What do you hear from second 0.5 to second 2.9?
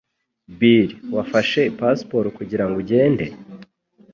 Bill, wafashe passport kugirango